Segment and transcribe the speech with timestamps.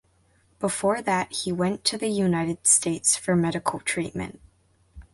[0.57, 4.41] Before that he went to the United States for medical treatment.